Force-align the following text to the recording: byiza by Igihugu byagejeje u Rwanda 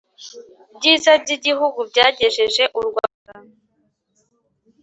byiza 0.77 1.11
by 1.21 1.29
Igihugu 1.37 1.79
byagejeje 1.89 2.63
u 2.79 2.81
Rwanda 2.87 3.51